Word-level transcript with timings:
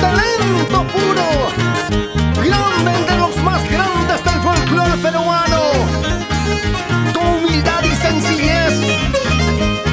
Talento 0.00 0.86
puro, 0.86 1.50
grande 2.42 2.96
entre 2.96 3.16
los 3.18 3.36
más 3.42 3.62
grandes 3.70 4.24
del 4.24 4.40
folclore 4.40 4.96
peruano. 5.02 5.60
Tu 7.12 7.20
humildad 7.20 7.82
y 7.84 7.94
sencillez 7.96 8.80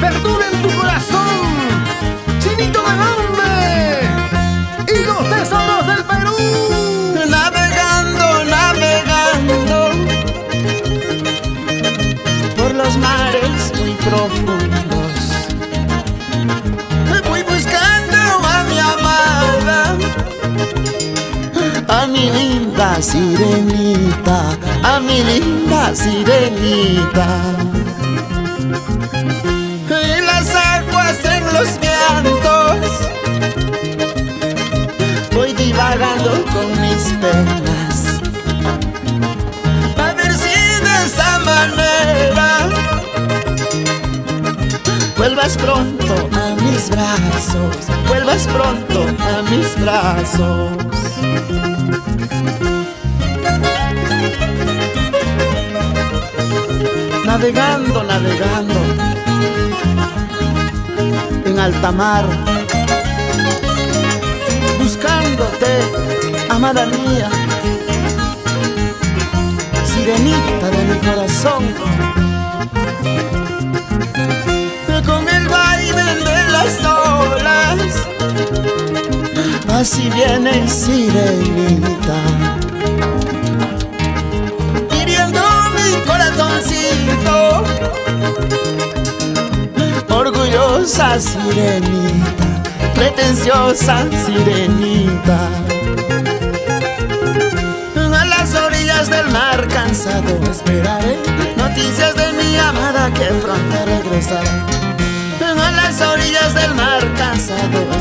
perdura 0.00 0.46
en 0.52 0.62
tu 0.62 0.70
corazón, 0.70 1.44
chinito 2.40 2.80
del 2.80 3.00
Ande 3.12 4.08
y 4.88 5.04
los 5.04 5.28
tesoros 5.28 5.86
del 5.86 6.04
Perú. 6.04 6.36
Navegando, 7.28 8.44
navegando 8.44 9.90
por 12.56 12.74
los 12.74 12.96
mares 12.96 13.72
muy 13.76 13.92
profundos. 13.96 15.01
Linda 22.82 23.00
sirenita, 23.00 24.58
a 24.82 24.98
mi 24.98 25.22
linda 25.22 25.94
sirenita. 25.94 27.28
En 29.88 30.26
las 30.26 30.54
aguas, 30.54 31.24
en 31.24 31.44
los 31.54 31.78
vientos 31.78 32.80
voy 35.32 35.52
divagando 35.52 36.44
con 36.52 36.80
mis 36.80 37.04
penas. 37.20 38.20
A 39.96 40.12
ver 40.14 40.32
si 40.32 40.54
de 40.86 41.06
esa 41.06 41.38
manera 41.38 42.68
vuelvas 45.16 45.56
pronto 45.56 46.14
a 46.32 46.60
mis 46.62 46.90
brazos, 46.90 47.76
vuelvas 48.08 48.48
pronto 48.48 49.06
a 49.20 49.42
mis 49.50 49.80
brazos. 49.80 51.11
Navegando, 57.32 58.04
navegando 58.04 58.74
en 61.46 61.58
alta 61.58 61.90
mar. 61.90 62.26
Buscándote, 64.78 65.80
amada 66.50 66.84
mía, 66.84 67.30
sirenita 69.86 70.68
de 70.76 70.84
mi 70.84 70.98
corazón. 70.98 71.64
Con 75.06 75.26
el 75.26 75.48
baile 75.48 76.04
de 76.28 76.52
las 76.52 76.84
olas, 76.84 77.78
así 79.80 80.10
viene 80.10 80.68
sirenita, 80.68 82.18
orgullosa 90.08 91.18
sirenita 91.18 92.42
pretenciosa 92.94 94.06
sirenita. 94.24 95.38
A 98.20 98.24
las 98.24 98.54
orillas 98.54 99.10
del 99.10 99.28
mar 99.30 99.66
cansado 99.68 100.38
esperaré 100.50 101.18
noticias 101.56 102.14
de 102.14 102.32
mi 102.32 102.56
amada 102.56 103.10
que 103.12 103.26
pronto 103.42 103.76
regresará. 103.84 104.66
A 105.66 105.70
las 105.72 106.00
orillas 106.00 106.54
del 106.54 106.74
mar 106.74 107.02
cansado 107.16 107.91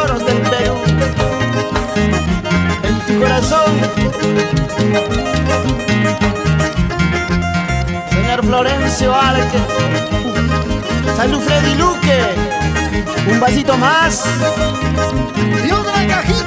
tesoros 0.00 0.24
del 0.24 0.38
Perú 0.42 0.76
en 2.82 3.00
tu 3.06 3.20
corazón. 3.20 3.72
Señor 8.10 8.44
Florencio 8.44 9.14
Arque, 9.14 9.58
salud 11.16 11.40
Freddy 11.40 11.74
Luque, 11.74 12.20
un 13.30 13.40
vasito 13.40 13.76
más. 13.76 14.24
y 15.66 15.70
otra 15.70 16.06
cajita 16.06 16.39